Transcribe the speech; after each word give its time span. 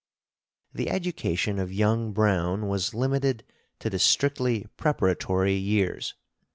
The 0.73 0.89
education 0.89 1.59
of 1.59 1.71
young 1.71 2.11
Browne 2.11 2.67
was 2.67 2.95
limited 2.95 3.43
to 3.77 3.87
the 3.87 3.99
strictly 3.99 4.65
preparatory 4.75 5.53
years. 5.53 6.15